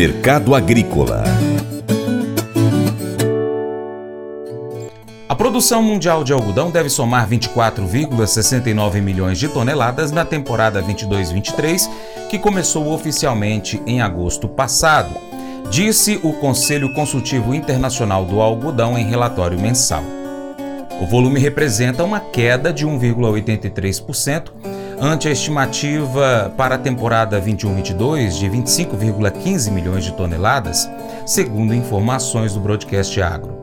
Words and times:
Mercado 0.00 0.54
Agrícola 0.54 1.24
A 5.28 5.34
produção 5.34 5.82
mundial 5.82 6.24
de 6.24 6.32
algodão 6.32 6.70
deve 6.70 6.88
somar 6.88 7.28
24,69 7.28 9.02
milhões 9.02 9.38
de 9.38 9.46
toneladas 9.46 10.10
na 10.10 10.24
temporada 10.24 10.82
22-23, 10.82 11.86
que 12.30 12.38
começou 12.38 12.90
oficialmente 12.94 13.82
em 13.86 14.00
agosto 14.00 14.48
passado, 14.48 15.14
disse 15.70 16.18
o 16.22 16.32
Conselho 16.32 16.94
Consultivo 16.94 17.54
Internacional 17.54 18.24
do 18.24 18.40
Algodão 18.40 18.96
em 18.96 19.04
relatório 19.04 19.60
mensal. 19.60 20.02
O 20.98 21.06
volume 21.06 21.38
representa 21.38 22.02
uma 22.02 22.20
queda 22.20 22.72
de 22.72 22.86
1,83% 22.86 24.44
ante 25.00 25.26
a 25.28 25.30
estimativa 25.30 26.52
para 26.56 26.74
a 26.74 26.78
temporada 26.78 27.40
21-22 27.40 28.38
de 28.38 28.50
25,15 28.50 29.70
milhões 29.70 30.04
de 30.04 30.12
toneladas, 30.12 30.88
segundo 31.24 31.74
informações 31.74 32.52
do 32.52 32.60
Broadcast 32.60 33.20
Agro. 33.22 33.58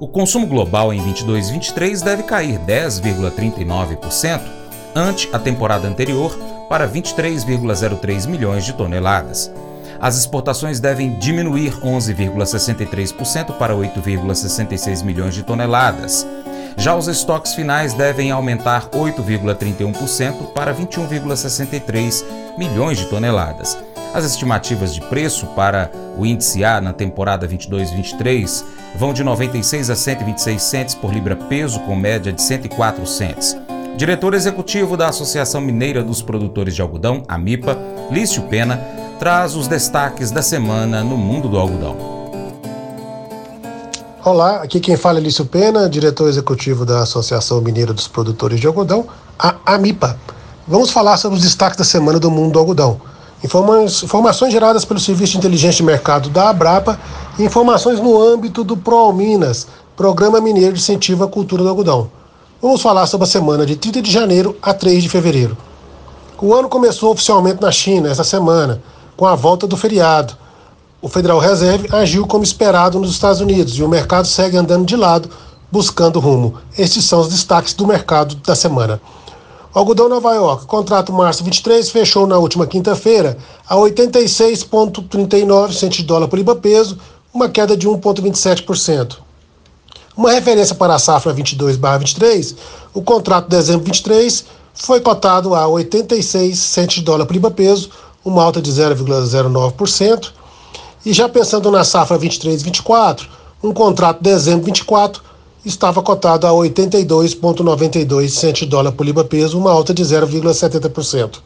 O 0.00 0.08
consumo 0.08 0.46
global 0.46 0.94
em 0.94 1.00
22-23 1.00 2.02
deve 2.02 2.22
cair 2.22 2.58
10,39% 2.60 4.40
ante 4.94 5.28
a 5.30 5.38
temporada 5.38 5.86
anterior 5.86 6.34
para 6.70 6.88
23,03 6.88 8.26
milhões 8.26 8.64
de 8.64 8.72
toneladas. 8.72 9.52
As 10.00 10.16
exportações 10.18 10.80
devem 10.80 11.18
diminuir 11.18 11.72
11,63% 11.80 13.52
para 13.58 13.74
8,66 13.74 15.04
milhões 15.04 15.34
de 15.34 15.42
toneladas. 15.42 16.26
Já 16.76 16.94
os 16.94 17.08
estoques 17.08 17.54
finais 17.54 17.94
devem 17.94 18.30
aumentar 18.30 18.90
8,31% 18.90 20.52
para 20.52 20.74
21,63 20.74 22.24
milhões 22.58 22.98
de 22.98 23.06
toneladas. 23.06 23.76
As 24.14 24.24
estimativas 24.24 24.94
de 24.94 25.00
preço 25.00 25.46
para 25.48 25.90
o 26.16 26.24
índice 26.24 26.64
A 26.64 26.80
na 26.80 26.92
temporada 26.92 27.46
22-23 27.48 28.64
vão 28.94 29.12
de 29.12 29.24
96 29.24 29.90
a 29.90 29.96
126 29.96 30.62
centes 30.62 30.94
por 30.94 31.12
libra 31.12 31.36
peso, 31.36 31.80
com 31.80 31.94
média 31.94 32.32
de 32.32 32.40
104 32.40 33.06
centes. 33.06 33.56
Diretor 33.96 34.34
executivo 34.34 34.96
da 34.96 35.08
Associação 35.08 35.60
Mineira 35.60 36.02
dos 36.02 36.22
Produtores 36.22 36.74
de 36.74 36.82
Algodão, 36.82 37.22
AMIPA, 37.26 37.78
Lício 38.10 38.42
Pena, 38.42 38.76
traz 39.18 39.54
os 39.54 39.66
destaques 39.66 40.30
da 40.30 40.42
semana 40.42 41.02
no 41.02 41.16
mundo 41.16 41.48
do 41.48 41.58
algodão. 41.58 42.15
Olá, 44.28 44.56
aqui 44.56 44.80
quem 44.80 44.96
fala 44.96 45.20
é 45.20 45.22
Lício 45.22 45.46
Pena, 45.46 45.88
diretor 45.88 46.28
executivo 46.28 46.84
da 46.84 47.02
Associação 47.02 47.60
Mineira 47.60 47.94
dos 47.94 48.08
Produtores 48.08 48.58
de 48.58 48.66
Algodão, 48.66 49.06
a 49.38 49.54
AMIPA. 49.64 50.18
Vamos 50.66 50.90
falar 50.90 51.16
sobre 51.16 51.38
os 51.38 51.44
destaques 51.44 51.78
da 51.78 51.84
semana 51.84 52.18
do 52.18 52.28
mundo 52.28 52.54
do 52.54 52.58
algodão. 52.58 53.00
informações 53.44 54.52
geradas 54.52 54.84
pelo 54.84 54.98
Serviço 54.98 55.34
de 55.34 55.38
Inteligência 55.38 55.76
de 55.76 55.84
Mercado 55.84 56.28
da 56.28 56.48
Abrapa 56.48 56.98
e 57.38 57.44
informações 57.44 58.00
no 58.00 58.20
âmbito 58.20 58.64
do 58.64 58.76
ProAlminas, 58.76 59.68
Programa 59.96 60.40
Mineiro 60.40 60.72
de 60.72 60.80
Incentivo 60.80 61.22
à 61.22 61.28
Cultura 61.28 61.62
do 61.62 61.68
Algodão. 61.68 62.10
Vamos 62.60 62.82
falar 62.82 63.06
sobre 63.06 63.28
a 63.28 63.30
semana 63.30 63.64
de 63.64 63.76
30 63.76 64.02
de 64.02 64.10
janeiro 64.10 64.56
a 64.60 64.74
3 64.74 65.04
de 65.04 65.08
fevereiro. 65.08 65.56
O 66.42 66.52
ano 66.52 66.68
começou 66.68 67.12
oficialmente 67.12 67.62
na 67.62 67.70
China 67.70 68.10
esta 68.10 68.24
semana, 68.24 68.82
com 69.16 69.24
a 69.24 69.36
volta 69.36 69.68
do 69.68 69.76
feriado 69.76 70.36
o 71.00 71.08
Federal 71.08 71.38
Reserve 71.38 71.88
agiu 71.92 72.26
como 72.26 72.44
esperado 72.44 72.98
nos 72.98 73.10
Estados 73.10 73.40
Unidos 73.40 73.74
e 73.74 73.82
o 73.82 73.88
mercado 73.88 74.26
segue 74.26 74.56
andando 74.56 74.86
de 74.86 74.96
lado, 74.96 75.28
buscando 75.70 76.18
rumo. 76.18 76.54
Estes 76.76 77.04
são 77.04 77.20
os 77.20 77.28
destaques 77.28 77.74
do 77.74 77.86
mercado 77.86 78.34
da 78.36 78.54
semana. 78.54 79.00
O 79.74 79.78
algodão 79.78 80.08
Nova 80.08 80.32
York, 80.34 80.64
contrato 80.64 81.12
março 81.12 81.44
23, 81.44 81.90
fechou 81.90 82.26
na 82.26 82.38
última 82.38 82.66
quinta-feira 82.66 83.36
a 83.68 83.76
86,39 83.76 85.72
centos 85.74 85.98
de 85.98 86.04
dólar 86.04 86.28
por 86.28 86.36
libra 86.36 86.56
peso, 86.56 86.98
uma 87.32 87.48
queda 87.48 87.76
de 87.76 87.86
1,27%. 87.86 89.18
Uma 90.16 90.32
referência 90.32 90.74
para 90.74 90.94
a 90.94 90.98
safra 90.98 91.34
22/23, 91.34 92.56
o 92.94 93.02
contrato 93.02 93.50
de 93.50 93.56
dezembro 93.56 93.84
23 93.84 94.46
foi 94.72 94.98
cotado 95.00 95.54
a 95.54 95.68
86 95.68 96.58
centos 96.58 96.96
de 96.96 97.02
dólar 97.02 97.26
por 97.26 97.34
libra 97.34 97.50
peso, 97.50 97.90
uma 98.24 98.42
alta 98.42 98.62
de 98.62 98.72
0,09%. 98.72 100.32
E 101.06 101.12
já 101.12 101.28
pensando 101.28 101.70
na 101.70 101.84
safra 101.84 102.18
23-24, 102.18 103.28
um 103.62 103.72
contrato 103.72 104.16
de 104.16 104.28
dezembro 104.28 104.64
24 104.64 105.22
estava 105.64 106.02
cotado 106.02 106.48
a 106.48 106.50
82,92 106.50 108.28
centos 108.28 108.62
de 108.62 108.66
dólar 108.66 108.90
por 108.90 109.06
libra 109.06 109.22
peso, 109.22 109.56
uma 109.56 109.70
alta 109.70 109.94
de 109.94 110.02
0,70%. 110.02 111.36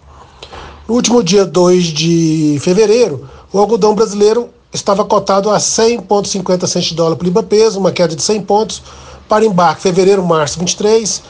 No 0.89 0.95
último 0.95 1.23
dia 1.23 1.45
2 1.45 1.85
de 1.89 2.59
fevereiro, 2.63 3.29
o 3.53 3.59
algodão 3.59 3.95
brasileiro 3.95 4.49
estava 4.73 5.05
cotado 5.05 5.51
a 5.51 5.59
100,50 5.59 6.67
centos 6.67 6.89
de 6.89 6.95
dólar 6.95 7.17
por 7.17 7.27
libra 7.27 7.43
peso, 7.43 7.79
uma 7.79 7.93
queda 7.93 8.17
de 8.17 8.23
100 8.23 8.41
pontos. 8.41 8.83
Para 9.29 9.45
embarque 9.45 9.83
fevereiro-março 9.83 10.59
23, 10.59 11.23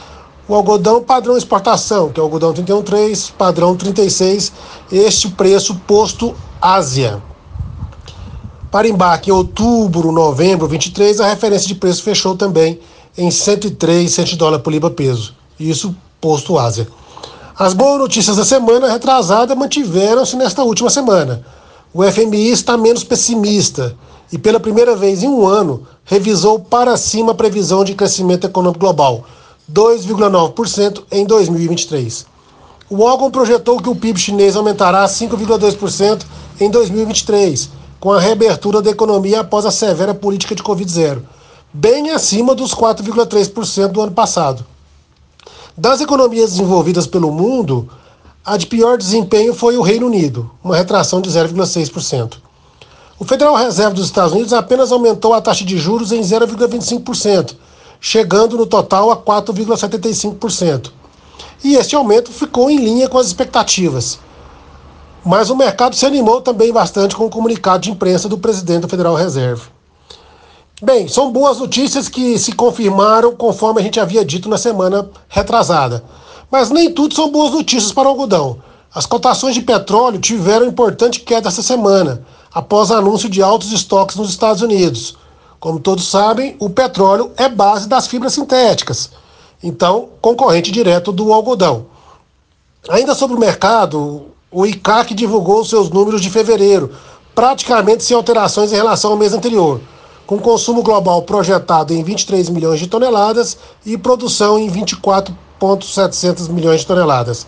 o 0.47 0.55
algodão 0.55 1.03
padrão 1.03 1.35
exportação, 1.35 2.07
que 2.07 2.17
é 2.17 2.23
o 2.23 2.27
algodão 2.27 2.53
31,3, 2.53 3.33
padrão 3.37 3.75
36, 3.75 4.53
este 4.89 5.29
preço 5.31 5.75
posto 5.85 6.33
Ásia. 6.61 7.21
Para 8.71 8.87
embarque 8.87 9.29
em 9.29 9.33
outubro, 9.33 10.13
novembro 10.13 10.65
23, 10.65 11.19
a 11.19 11.27
referência 11.27 11.67
de 11.67 11.75
preço 11.75 12.01
fechou 12.01 12.37
também 12.37 12.79
em 13.17 13.29
103 13.29 14.09
100 14.09 14.37
dólares 14.37 14.63
por 14.63 14.71
libra 14.71 14.89
peso. 14.89 15.35
Isso 15.59 15.93
posto 16.21 16.57
Ásia. 16.57 16.87
As 17.59 17.73
boas 17.73 17.99
notícias 17.99 18.37
da 18.37 18.45
semana 18.45 18.89
retrasada 18.89 19.53
mantiveram-se 19.55 20.37
nesta 20.37 20.63
última 20.63 20.89
semana. 20.89 21.45
O 21.93 22.01
FMI 22.01 22.49
está 22.49 22.77
menos 22.77 23.03
pessimista 23.03 23.93
e, 24.31 24.37
pela 24.37 24.57
primeira 24.57 24.95
vez 24.95 25.21
em 25.21 25.27
um 25.27 25.45
ano, 25.45 25.85
revisou 26.05 26.57
para 26.57 26.95
cima 26.95 27.33
a 27.33 27.35
previsão 27.35 27.83
de 27.83 27.93
crescimento 27.93 28.47
econômico 28.47 28.79
global, 28.79 29.25
2,9% 29.69 31.03
em 31.11 31.25
2023. 31.25 32.25
O 32.89 33.01
órgão 33.01 33.29
projetou 33.29 33.81
que 33.81 33.89
o 33.89 33.95
PIB 33.95 34.17
chinês 34.17 34.55
aumentará 34.55 35.03
5,2% 35.05 36.21
em 36.61 36.69
2023 36.69 37.80
com 38.01 38.11
a 38.11 38.19
reabertura 38.19 38.81
da 38.81 38.89
economia 38.89 39.41
após 39.41 39.63
a 39.63 39.69
severa 39.69 40.11
política 40.11 40.55
de 40.55 40.63
Covid-0, 40.63 41.21
bem 41.71 42.09
acima 42.09 42.55
dos 42.55 42.73
4,3% 42.73 43.89
do 43.89 44.01
ano 44.01 44.11
passado. 44.11 44.65
Das 45.77 46.01
economias 46.01 46.49
desenvolvidas 46.49 47.05
pelo 47.05 47.31
mundo, 47.31 47.87
a 48.43 48.57
de 48.57 48.65
pior 48.65 48.97
desempenho 48.97 49.53
foi 49.53 49.77
o 49.77 49.83
Reino 49.83 50.07
Unido, 50.07 50.49
uma 50.63 50.75
retração 50.75 51.21
de 51.21 51.29
0,6%. 51.29 52.37
O 53.19 53.23
Federal 53.23 53.55
Reserve 53.55 53.95
dos 53.95 54.07
Estados 54.07 54.33
Unidos 54.33 54.51
apenas 54.51 54.91
aumentou 54.91 55.35
a 55.35 55.39
taxa 55.39 55.63
de 55.63 55.77
juros 55.77 56.11
em 56.11 56.21
0,25%, 56.21 57.55
chegando 57.99 58.57
no 58.57 58.65
total 58.65 59.11
a 59.11 59.17
4,75%. 59.17 60.89
E 61.63 61.75
este 61.75 61.95
aumento 61.95 62.31
ficou 62.31 62.67
em 62.71 62.77
linha 62.77 63.07
com 63.07 63.19
as 63.19 63.27
expectativas. 63.27 64.17
Mas 65.23 65.49
o 65.49 65.55
mercado 65.55 65.95
se 65.95 66.05
animou 66.05 66.41
também 66.41 66.73
bastante 66.73 67.15
com 67.15 67.25
o 67.25 67.29
comunicado 67.29 67.83
de 67.83 67.91
imprensa 67.91 68.27
do 68.27 68.37
presidente 68.37 68.81
da 68.81 68.87
Federal 68.87 69.15
Reserve. 69.15 69.69
Bem, 70.81 71.07
são 71.07 71.31
boas 71.31 71.59
notícias 71.59 72.09
que 72.09 72.39
se 72.39 72.53
confirmaram 72.53 73.35
conforme 73.35 73.79
a 73.79 73.83
gente 73.83 73.99
havia 73.99 74.25
dito 74.25 74.49
na 74.49 74.57
semana 74.57 75.07
retrasada. 75.29 76.03
Mas 76.49 76.71
nem 76.71 76.91
tudo 76.91 77.13
são 77.13 77.29
boas 77.29 77.51
notícias 77.51 77.91
para 77.91 78.07
o 78.07 78.11
algodão. 78.11 78.57
As 78.93 79.05
cotações 79.05 79.53
de 79.53 79.61
petróleo 79.61 80.19
tiveram 80.19 80.65
importante 80.65 81.19
queda 81.19 81.49
essa 81.49 81.61
semana, 81.61 82.25
após 82.51 82.91
anúncio 82.91 83.29
de 83.29 83.43
altos 83.43 83.71
estoques 83.71 84.15
nos 84.15 84.31
Estados 84.31 84.63
Unidos. 84.63 85.15
Como 85.59 85.79
todos 85.79 86.09
sabem, 86.09 86.55
o 86.59 86.69
petróleo 86.69 87.31
é 87.37 87.47
base 87.47 87.87
das 87.87 88.07
fibras 88.07 88.33
sintéticas, 88.33 89.11
então 89.61 90.09
concorrente 90.19 90.71
direto 90.71 91.11
do 91.11 91.31
algodão. 91.31 91.85
Ainda 92.89 93.13
sobre 93.13 93.37
o 93.37 93.39
mercado, 93.39 94.25
o 94.51 94.65
ICAC 94.65 95.13
divulgou 95.13 95.63
seus 95.63 95.89
números 95.89 96.21
de 96.21 96.29
fevereiro, 96.29 96.91
praticamente 97.33 98.03
sem 98.03 98.15
alterações 98.17 98.73
em 98.73 98.75
relação 98.75 99.11
ao 99.11 99.17
mês 99.17 99.33
anterior, 99.33 99.79
com 100.27 100.37
consumo 100.37 100.83
global 100.83 101.21
projetado 101.21 101.93
em 101.93 102.03
23 102.03 102.49
milhões 102.49 102.79
de 102.79 102.87
toneladas 102.87 103.57
e 103.85 103.97
produção 103.97 104.59
em 104.59 104.67
24,700 104.67 106.49
milhões 106.49 106.81
de 106.81 106.87
toneladas. 106.87 107.47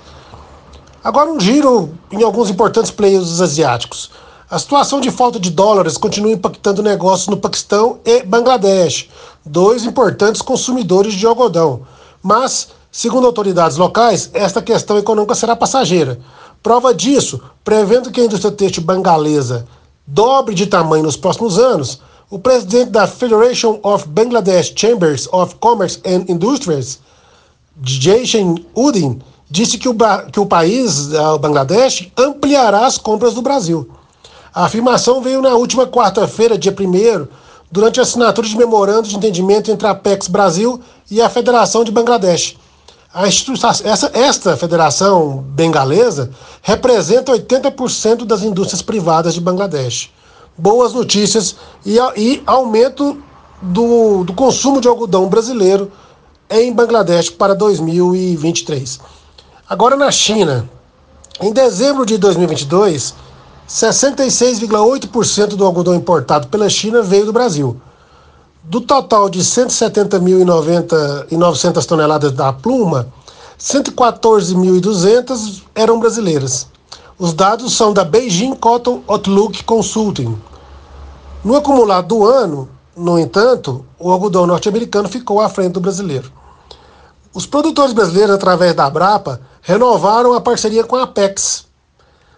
Agora 1.03 1.29
um 1.29 1.39
giro 1.39 1.91
em 2.09 2.23
alguns 2.23 2.49
importantes 2.49 2.89
players 2.89 3.41
asiáticos. 3.41 4.09
A 4.49 4.57
situação 4.57 5.01
de 5.01 5.11
falta 5.11 5.37
de 5.39 5.49
dólares 5.49 5.97
continua 5.97 6.31
impactando 6.31 6.81
negócios 6.81 7.27
no 7.27 7.35
Paquistão 7.35 7.99
e 8.05 8.23
Bangladesh, 8.23 9.09
dois 9.45 9.83
importantes 9.83 10.41
consumidores 10.41 11.13
de 11.13 11.25
algodão. 11.25 11.81
Mas, 12.21 12.69
segundo 12.89 13.27
autoridades 13.27 13.75
locais, 13.75 14.29
esta 14.33 14.61
questão 14.61 14.97
econômica 14.97 15.35
será 15.35 15.53
passageira 15.55 16.19
Prova 16.63 16.93
disso, 16.93 17.41
prevendo 17.61 18.09
que 18.09 18.21
a 18.21 18.23
indústria 18.23 18.49
têxtil 18.49 18.83
bangalesa 18.83 19.67
dobre 20.07 20.55
de 20.55 20.65
tamanho 20.65 21.03
nos 21.03 21.17
próximos 21.17 21.59
anos, 21.59 21.99
o 22.29 22.39
presidente 22.39 22.89
da 22.89 23.05
Federation 23.05 23.79
of 23.83 24.07
Bangladesh 24.07 24.71
Chambers 24.73 25.27
of 25.33 25.55
Commerce 25.55 25.99
and 26.05 26.23
Industries, 26.29 27.01
Jason 27.81 28.55
Udin, 28.73 29.21
disse 29.49 29.77
que 29.77 29.89
o, 29.89 29.95
que 30.31 30.39
o 30.39 30.45
país, 30.45 31.11
o 31.13 31.37
Bangladesh, 31.37 32.09
ampliará 32.17 32.85
as 32.85 32.97
compras 32.97 33.33
do 33.33 33.41
Brasil. 33.41 33.89
A 34.53 34.63
afirmação 34.63 35.21
veio 35.21 35.41
na 35.41 35.55
última 35.55 35.85
quarta-feira, 35.85 36.57
dia 36.57 36.71
1 36.71 37.27
durante 37.69 37.99
a 37.99 38.03
assinatura 38.03 38.47
de 38.47 38.55
memorando 38.55 39.07
de 39.07 39.17
entendimento 39.17 39.69
entre 39.69 39.85
a 39.85 39.91
Apex 39.91 40.29
Brasil 40.29 40.79
e 41.11 41.21
a 41.21 41.29
Federação 41.29 41.83
de 41.83 41.91
Bangladesh. 41.91 42.55
A 43.13 43.27
essa, 43.27 44.09
esta 44.11 44.57
federação 44.57 45.45
bengalesa 45.49 46.31
representa 46.63 47.31
80% 47.31 48.25
das 48.25 48.41
indústrias 48.41 48.81
privadas 48.81 49.35
de 49.35 49.39
Bangladesh. 49.39 50.09
Boas 50.57 50.93
notícias 50.93 51.55
e, 51.85 51.97
e 52.17 52.41
aumento 52.43 53.21
do, 53.61 54.23
do 54.23 54.33
consumo 54.33 54.81
de 54.81 54.87
algodão 54.87 55.27
brasileiro 55.27 55.91
em 56.49 56.73
Bangladesh 56.73 57.29
para 57.29 57.53
2023. 57.53 58.99
Agora 59.69 59.95
na 59.95 60.09
China, 60.09 60.67
em 61.39 61.53
dezembro 61.53 62.07
de 62.07 62.17
2022, 62.17 63.13
66,8% 63.69 65.49
do 65.49 65.63
algodão 65.63 65.93
importado 65.93 66.47
pela 66.47 66.67
China 66.67 67.03
veio 67.03 67.27
do 67.27 67.33
Brasil. 67.33 67.79
Do 68.65 68.79
total 68.79 69.29
de 69.29 69.41
170.900 69.41 71.85
toneladas 71.85 72.31
da 72.31 72.53
pluma, 72.53 73.11
114.200 73.59 75.63
eram 75.75 75.99
brasileiras. 75.99 76.69
Os 77.19 77.33
dados 77.33 77.75
são 77.75 77.91
da 77.91 78.05
Beijing 78.05 78.55
Cotton 78.55 79.03
Outlook 79.05 79.65
Consulting. 79.65 80.39
No 81.43 81.57
acumulado 81.57 82.07
do 82.07 82.25
ano, 82.25 82.69
no 82.95 83.19
entanto, 83.19 83.85
o 83.99 84.09
algodão 84.09 84.47
norte-americano 84.47 85.09
ficou 85.09 85.41
à 85.41 85.49
frente 85.49 85.73
do 85.73 85.81
brasileiro. 85.81 86.31
Os 87.33 87.45
produtores 87.45 87.91
brasileiros, 87.91 88.33
através 88.33 88.73
da 88.73 88.85
Abrapa, 88.85 89.41
renovaram 89.61 90.31
a 90.33 90.39
parceria 90.39 90.85
com 90.85 90.95
a 90.95 91.03
Apex. 91.03 91.65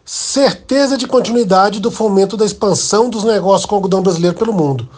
Certeza 0.03 0.97
de 0.97 1.05
continuidade 1.05 1.79
do 1.79 1.91
fomento 1.91 2.35
da 2.35 2.45
expansão 2.45 3.11
dos 3.11 3.23
negócios 3.23 3.67
com 3.67 3.75
algodão 3.75 4.01
brasileiro 4.01 4.35
pelo 4.35 4.53
mundo 4.53 4.89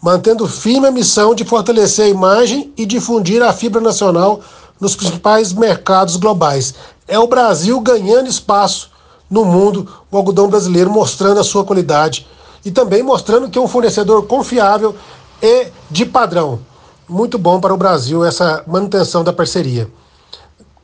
mantendo 0.00 0.46
firme 0.46 0.86
a 0.86 0.90
missão 0.90 1.34
de 1.34 1.44
fortalecer 1.44 2.06
a 2.06 2.08
imagem 2.08 2.72
e 2.76 2.86
difundir 2.86 3.42
a 3.42 3.52
fibra 3.52 3.80
nacional 3.80 4.40
nos 4.80 4.94
principais 4.94 5.52
mercados 5.52 6.16
globais. 6.16 6.74
É 7.08 7.18
o 7.18 7.26
Brasil 7.26 7.80
ganhando 7.80 8.28
espaço 8.28 8.90
no 9.30 9.44
mundo, 9.44 9.88
o 10.10 10.16
algodão 10.16 10.48
brasileiro 10.48 10.90
mostrando 10.90 11.40
a 11.40 11.44
sua 11.44 11.64
qualidade 11.64 12.26
e 12.64 12.70
também 12.70 13.02
mostrando 13.02 13.48
que 13.48 13.58
é 13.58 13.62
um 13.62 13.68
fornecedor 13.68 14.26
confiável 14.26 14.94
e 15.42 15.68
de 15.90 16.04
padrão. 16.04 16.60
Muito 17.08 17.38
bom 17.38 17.60
para 17.60 17.74
o 17.74 17.76
Brasil 17.76 18.24
essa 18.24 18.62
manutenção 18.66 19.22
da 19.22 19.32
parceria. 19.32 19.88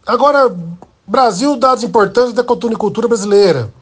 Agora, 0.07 0.55
Brasil, 1.07 1.57
dados 1.57 1.83
importantes 1.83 2.33
da 2.33 2.45
cultura 2.45 3.09
brasileira. 3.09 3.73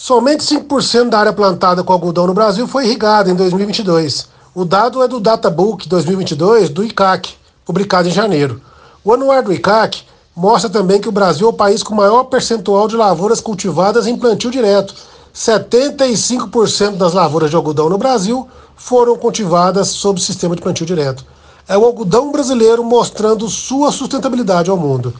Somente 0.00 0.44
5% 0.44 1.08
da 1.08 1.18
área 1.18 1.32
plantada 1.32 1.82
com 1.82 1.92
algodão 1.92 2.24
no 2.28 2.32
Brasil 2.32 2.68
foi 2.68 2.86
irrigada 2.86 3.28
em 3.28 3.34
2022. 3.34 4.28
O 4.54 4.64
dado 4.64 5.02
é 5.02 5.08
do 5.08 5.18
Databook 5.18 5.88
2022 5.88 6.70
do 6.70 6.84
ICAC, 6.84 7.34
publicado 7.64 8.08
em 8.08 8.12
janeiro. 8.12 8.62
O 9.04 9.12
anuário 9.12 9.46
do 9.46 9.52
ICAC 9.52 10.04
mostra 10.36 10.70
também 10.70 11.00
que 11.00 11.08
o 11.08 11.12
Brasil 11.12 11.48
é 11.48 11.50
o 11.50 11.52
país 11.52 11.82
com 11.82 11.96
maior 11.96 12.24
percentual 12.24 12.86
de 12.86 12.96
lavouras 12.96 13.40
cultivadas 13.40 14.06
em 14.06 14.16
plantio 14.16 14.52
direto. 14.52 14.94
75% 15.34 16.96
das 16.96 17.12
lavouras 17.12 17.50
de 17.50 17.56
algodão 17.56 17.90
no 17.90 17.98
Brasil 17.98 18.48
foram 18.76 19.16
cultivadas 19.18 19.88
sob 19.88 20.20
sistema 20.20 20.54
de 20.54 20.62
plantio 20.62 20.86
direto. 20.86 21.26
É 21.68 21.76
o 21.76 21.84
algodão 21.84 22.30
brasileiro 22.30 22.84
mostrando 22.84 23.48
sua 23.48 23.90
sustentabilidade 23.90 24.70
ao 24.70 24.76
mundo. 24.76 25.12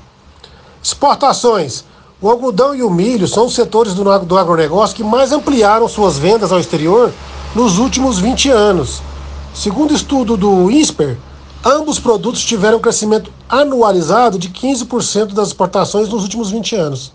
Exportações. 0.80 1.84
O 2.20 2.28
algodão 2.28 2.74
e 2.74 2.82
o 2.82 2.90
milho 2.90 3.28
são 3.28 3.46
os 3.46 3.54
setores 3.54 3.94
do, 3.94 4.36
agronegócio 4.36 4.96
que 4.96 5.04
mais 5.04 5.30
ampliaram 5.30 5.86
suas 5.86 6.18
vendas 6.18 6.50
ao 6.50 6.58
exterior 6.58 7.12
nos 7.54 7.78
últimos 7.78 8.18
20 8.18 8.50
anos. 8.50 9.00
Segundo 9.54 9.94
estudo 9.94 10.36
do 10.36 10.68
INSPER, 10.68 11.16
ambos 11.64 12.00
produtos 12.00 12.44
tiveram 12.44 12.80
crescimento 12.80 13.32
anualizado 13.48 14.36
de 14.36 14.48
15% 14.48 15.32
das 15.32 15.48
exportações 15.48 16.08
nos 16.08 16.24
últimos 16.24 16.50
20 16.50 16.74
anos. 16.74 17.12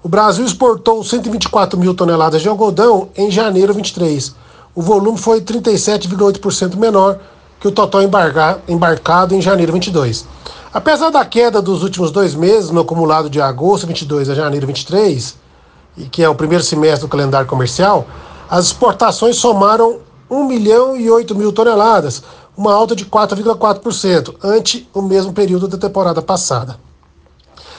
O 0.00 0.08
Brasil 0.08 0.44
exportou 0.44 1.02
124 1.02 1.76
mil 1.76 1.92
toneladas 1.92 2.40
de 2.40 2.48
algodão 2.48 3.08
em 3.16 3.32
janeiro 3.32 3.74
23. 3.74 4.32
O 4.76 4.80
volume 4.80 5.18
foi 5.18 5.40
37,8% 5.40 6.76
menor 6.76 7.18
que 7.58 7.66
o 7.66 7.72
total 7.72 8.00
embarcado 8.68 9.34
em 9.34 9.42
janeiro 9.42 9.72
22. 9.72 10.24
Apesar 10.72 11.10
da 11.10 11.24
queda 11.24 11.60
dos 11.60 11.82
últimos 11.82 12.12
dois 12.12 12.32
meses, 12.32 12.70
no 12.70 12.82
acumulado 12.82 13.28
de 13.28 13.40
agosto 13.40 13.88
22 13.88 14.30
a 14.30 14.34
janeiro 14.36 14.68
23, 14.68 15.34
e 15.96 16.04
que 16.04 16.22
é 16.22 16.28
o 16.28 16.34
primeiro 16.34 16.62
semestre 16.62 17.00
do 17.00 17.10
calendário 17.10 17.48
comercial, 17.48 18.06
as 18.48 18.66
exportações 18.66 19.34
somaram 19.34 19.98
1 20.30 20.44
milhão 20.44 20.96
e 20.96 21.10
8 21.10 21.34
mil 21.34 21.52
toneladas, 21.52 22.22
uma 22.56 22.72
alta 22.72 22.94
de 22.94 23.04
4,4%, 23.04 24.36
ante 24.44 24.88
o 24.94 25.02
mesmo 25.02 25.32
período 25.32 25.66
da 25.66 25.76
temporada 25.76 26.22
passada. 26.22 26.78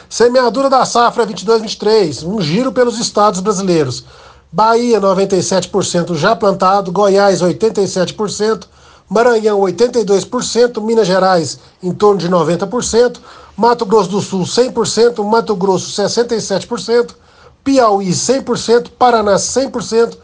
Semeadura 0.10 0.70
da 0.70 0.84
safra 0.84 1.26
22-23, 1.26 2.28
um 2.28 2.42
giro 2.42 2.74
pelos 2.74 3.00
estados 3.00 3.40
brasileiros. 3.40 4.04
Bahia, 4.52 5.00
97% 5.00 6.16
já 6.16 6.36
plantado, 6.36 6.92
Goiás, 6.92 7.42
87%, 7.42 8.66
Maranhão 9.12 9.60
82%, 9.60 10.82
Minas 10.82 11.06
Gerais 11.06 11.60
em 11.84 11.92
torno 11.92 12.18
de 12.18 12.30
90%, 12.30 13.18
Mato 13.58 13.86
Grosso 13.86 14.10
do 14.10 14.22
Sul 14.22 14.44
100%, 14.44 15.22
Mato 15.26 15.54
Grosso 15.54 16.02
67%, 16.02 17.10
Piauí 17.62 18.10
100%, 18.10 18.92
Paraná 18.98 19.36
100%, 19.36 20.16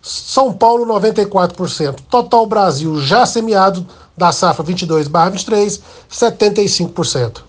São 0.00 0.50
Paulo 0.50 0.86
94%. 0.86 1.96
Total 2.08 2.46
Brasil 2.46 2.98
já 3.02 3.26
semeado 3.26 3.86
da 4.16 4.32
safra 4.32 4.64
22/23, 4.64 5.82
75%. 6.10 7.42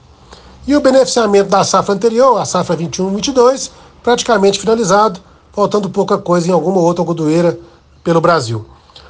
E 0.68 0.76
o 0.76 0.82
beneficiamento 0.82 1.50
da 1.50 1.64
safra 1.64 1.96
anterior, 1.96 2.38
a 2.42 2.44
safra 2.44 2.76
21/22, 2.76 3.72
praticamente 4.04 4.60
finalizado, 4.60 5.22
faltando 5.54 5.90
pouca 5.90 6.18
coisa 6.18 6.50
em 6.50 6.52
alguma 6.52 6.82
outra 6.82 7.02
algodoeira 7.02 7.58
pelo 8.04 8.20
Brasil. 8.20 8.66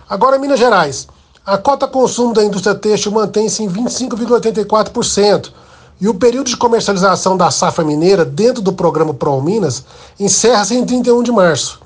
Agora 0.07 0.37
Minas 0.37 0.59
Gerais. 0.59 1.07
A 1.45 1.57
cota 1.57 1.85
consumo 1.85 2.33
da 2.33 2.41
indústria 2.41 2.73
têxtil 2.73 3.11
mantém-se 3.11 3.61
em 3.61 3.67
25,84%. 3.67 5.51
E 5.99 6.07
o 6.07 6.13
período 6.13 6.47
de 6.47 6.55
comercialização 6.55 7.35
da 7.35 7.51
safra 7.51 7.83
mineira 7.83 8.23
dentro 8.23 8.61
do 8.61 8.71
programa 8.71 9.13
Pro 9.13 9.41
Minas 9.41 9.83
encerra-se 10.17 10.73
em 10.73 10.85
31 10.85 11.21
de 11.21 11.33
março. 11.33 11.81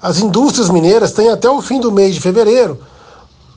As 0.00 0.20
indústrias 0.20 0.70
mineiras 0.70 1.10
têm 1.10 1.30
até 1.30 1.50
o 1.50 1.60
fim 1.60 1.80
do 1.80 1.90
mês 1.90 2.14
de 2.14 2.20
fevereiro 2.20 2.78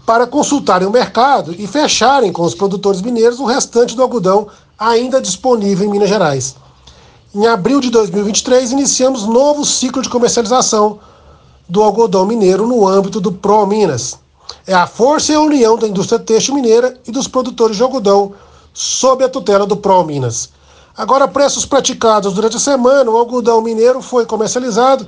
para 0.04 0.26
consultarem 0.26 0.88
o 0.88 0.92
mercado 0.92 1.54
e 1.56 1.68
fecharem 1.68 2.34
com 2.34 2.42
os 2.42 2.56
produtores 2.56 3.02
mineiros 3.02 3.40
o 3.40 3.46
restante 3.46 3.96
do 3.96 4.02
algodão 4.02 4.48
ainda 4.80 5.22
disponível 5.22 5.88
em 5.88 5.92
Minas 5.92 6.10
Gerais. 6.10 6.56
Em 7.36 7.46
abril 7.46 7.80
de 7.80 7.92
2023, 7.92 8.72
iniciamos 8.72 9.28
novo 9.28 9.64
ciclo 9.64 10.02
de 10.02 10.10
comercialização 10.10 10.98
do 11.70 11.84
algodão 11.84 12.26
mineiro 12.26 12.66
no 12.66 12.88
âmbito 12.88 13.22
do 13.22 13.32
Pro 13.32 13.68
Minas 13.68 14.25
é 14.68 14.74
a 14.74 14.88
força 14.88 15.32
e 15.32 15.36
a 15.36 15.42
união 15.42 15.78
da 15.78 15.88
indústria 15.88 16.20
têxtil 16.20 16.56
mineira 16.56 16.98
e 17.08 17.12
dos 17.12 17.28
produtores 17.28 17.78
de 17.78 17.84
algodão, 17.84 18.34
sob 18.74 19.24
a 19.24 19.30
tutela 19.30 19.66
do 19.66 19.78
Pro 19.78 20.04
Minas. 20.04 20.50
Agora, 20.98 21.28
preços 21.28 21.66
praticados 21.66 22.34
durante 22.34 22.58
a 22.58 22.60
semana, 22.60 23.12
o 23.12 23.18
algodão 23.18 23.62
mineiro 23.62 24.02
foi 24.02 24.26
comercializado 24.26 25.08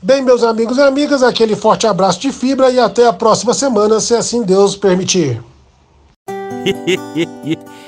Bem, 0.00 0.22
meus 0.22 0.44
amigos 0.44 0.78
e 0.78 0.82
amigas, 0.82 1.22
aquele 1.22 1.56
forte 1.56 1.86
abraço 1.86 2.20
de 2.20 2.30
fibra 2.30 2.70
e 2.70 2.78
até 2.78 3.06
a 3.06 3.12
próxima 3.12 3.52
semana, 3.52 3.98
se 3.98 4.14
assim 4.14 4.42
Deus 4.42 4.76
permitir. 4.76 5.42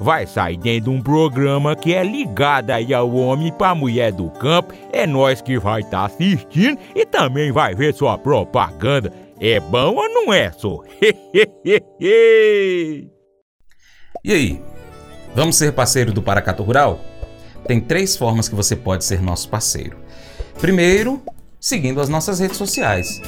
vai 0.00 0.26
sair 0.26 0.56
dentro 0.56 0.90
de 0.90 0.96
um 0.96 1.02
programa 1.02 1.76
que 1.76 1.94
é 1.94 2.02
ligado 2.02 2.70
aí 2.70 2.92
ao 2.92 3.12
homem 3.14 3.52
para 3.52 3.74
mulher 3.74 4.12
do 4.12 4.30
campo. 4.30 4.74
É 4.92 5.06
nós 5.06 5.40
que 5.40 5.58
vai 5.58 5.80
estar 5.80 5.98
tá 5.98 6.04
assistindo 6.06 6.78
e 6.94 7.04
também 7.04 7.52
vai 7.52 7.74
ver 7.74 7.94
sua 7.94 8.18
propaganda. 8.18 9.12
É 9.40 9.60
bom 9.60 9.94
ou 9.94 10.08
não 10.08 10.32
é, 10.32 10.50
só? 10.52 10.82
E 14.24 14.32
aí, 14.32 14.60
vamos 15.36 15.54
ser 15.54 15.72
parceiro 15.72 16.12
do 16.12 16.20
Paracato 16.20 16.60
Rural? 16.60 16.98
Tem 17.64 17.80
três 17.80 18.16
formas 18.16 18.48
que 18.48 18.56
você 18.56 18.74
pode 18.74 19.04
ser 19.04 19.22
nosso 19.22 19.48
parceiro. 19.48 19.96
Primeiro, 20.60 21.22
seguindo 21.60 22.00
as 22.00 22.08
nossas 22.08 22.40
redes 22.40 22.56
sociais. 22.56 23.22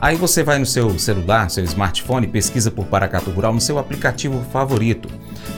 Aí 0.00 0.16
você 0.16 0.42
vai 0.42 0.58
no 0.58 0.64
seu 0.64 0.98
celular, 0.98 1.50
seu 1.50 1.62
smartphone, 1.64 2.26
pesquisa 2.26 2.70
por 2.70 2.86
Paracato 2.86 3.30
Rural 3.30 3.52
no 3.52 3.60
seu 3.60 3.78
aplicativo 3.78 4.42
favorito. 4.50 5.10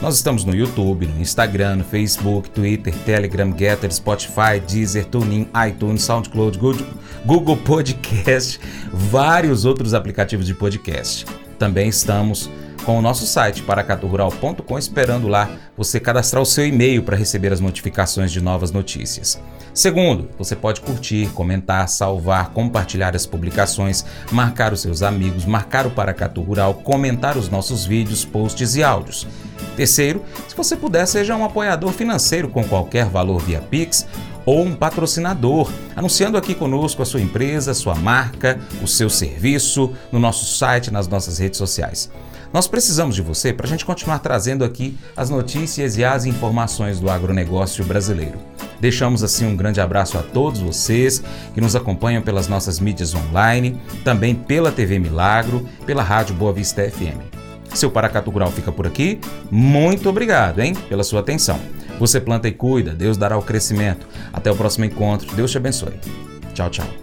Nós 0.03 0.17
estamos 0.17 0.43
no 0.43 0.53
YouTube, 0.53 1.07
no 1.07 1.21
Instagram, 1.21 1.77
no 1.77 1.83
Facebook, 1.85 2.49
Twitter, 2.49 2.93
Telegram, 3.05 3.49
Getter, 3.57 3.89
Spotify, 3.89 4.59
Deezer, 4.59 5.05
TuneIn, 5.05 5.47
iTunes, 5.65 6.03
SoundCloud, 6.03 6.59
Google 7.25 7.55
Podcast, 7.55 8.59
vários 8.91 9.63
outros 9.63 9.93
aplicativos 9.93 10.45
de 10.45 10.53
podcast. 10.53 11.25
Também 11.57 11.87
estamos 11.87 12.49
com 12.83 12.97
o 12.97 13.01
nosso 13.01 13.25
site 13.25 13.63
paracaturural.com 13.63 14.77
esperando 14.77 15.27
lá 15.27 15.49
você 15.75 15.99
cadastrar 15.99 16.41
o 16.41 16.45
seu 16.45 16.67
e-mail 16.67 17.03
para 17.03 17.17
receber 17.17 17.51
as 17.51 17.59
notificações 17.59 18.31
de 18.31 18.41
novas 18.41 18.71
notícias. 18.71 19.41
Segundo, 19.73 20.29
você 20.37 20.55
pode 20.55 20.81
curtir, 20.81 21.29
comentar, 21.33 21.89
salvar, 21.89 22.51
compartilhar 22.51 23.15
as 23.15 23.25
publicações, 23.25 24.05
marcar 24.31 24.71
os 24.71 24.81
seus 24.81 25.01
amigos, 25.01 25.45
marcar 25.45 25.87
o 25.87 25.91
Paracatu 25.91 26.41
Rural, 26.41 26.75
comentar 26.75 27.37
os 27.37 27.49
nossos 27.49 27.85
vídeos, 27.85 28.23
posts 28.23 28.75
e 28.75 28.83
áudios. 28.83 29.25
Terceiro, 29.75 30.23
se 30.47 30.55
você 30.55 30.75
puder, 30.75 31.07
seja 31.07 31.35
um 31.35 31.43
apoiador 31.43 31.91
financeiro 31.91 32.49
com 32.49 32.63
qualquer 32.63 33.05
valor 33.05 33.41
via 33.41 33.61
Pix 33.61 34.05
ou 34.45 34.61
um 34.61 34.75
patrocinador, 34.75 35.71
anunciando 35.95 36.37
aqui 36.37 36.53
conosco 36.53 37.01
a 37.01 37.05
sua 37.05 37.21
empresa, 37.21 37.73
sua 37.73 37.95
marca, 37.95 38.59
o 38.81 38.87
seu 38.87 39.09
serviço 39.09 39.93
no 40.11 40.19
nosso 40.19 40.45
site, 40.45 40.91
nas 40.91 41.07
nossas 41.07 41.39
redes 41.39 41.57
sociais. 41.57 42.11
Nós 42.53 42.67
precisamos 42.67 43.15
de 43.15 43.23
você 43.23 43.51
para 43.51 43.65
a 43.65 43.69
gente 43.69 43.83
continuar 43.83 44.19
trazendo 44.19 44.63
aqui 44.63 44.95
as 45.17 45.31
notícias 45.31 45.97
e 45.97 46.05
as 46.05 46.25
informações 46.25 46.99
do 46.99 47.09
agronegócio 47.09 47.83
brasileiro. 47.83 48.37
Deixamos 48.79 49.23
assim 49.23 49.47
um 49.47 49.55
grande 49.55 49.81
abraço 49.81 50.19
a 50.19 50.21
todos 50.21 50.61
vocês 50.61 51.23
que 51.55 51.59
nos 51.59 51.75
acompanham 51.75 52.21
pelas 52.21 52.47
nossas 52.47 52.79
mídias 52.79 53.15
online, 53.15 53.81
também 54.03 54.35
pela 54.35 54.71
TV 54.71 54.99
Milagro, 54.99 55.67
pela 55.83 56.03
Rádio 56.03 56.35
Boa 56.35 56.53
Vista 56.53 56.87
FM. 56.87 57.17
Seu 57.73 57.89
Paracatu 57.89 58.29
Rural 58.29 58.51
fica 58.51 58.71
por 58.71 58.85
aqui. 58.85 59.19
Muito 59.49 60.07
obrigado, 60.07 60.59
hein, 60.59 60.75
pela 60.87 61.03
sua 61.03 61.21
atenção. 61.21 61.59
Você 61.97 62.19
planta 62.19 62.47
e 62.47 62.51
cuida, 62.51 62.93
Deus 62.93 63.17
dará 63.17 63.35
o 63.35 63.41
crescimento. 63.41 64.07
Até 64.31 64.51
o 64.51 64.55
próximo 64.55 64.85
encontro. 64.85 65.33
Deus 65.35 65.49
te 65.49 65.57
abençoe. 65.57 65.93
Tchau, 66.53 66.69
tchau. 66.69 67.02